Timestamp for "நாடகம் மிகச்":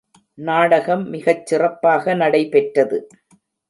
0.37-1.45